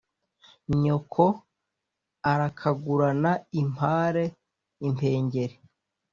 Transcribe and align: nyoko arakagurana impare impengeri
nyoko 0.81 1.25
arakagurana 2.31 3.31
impare 3.61 4.25
impengeri 4.87 5.55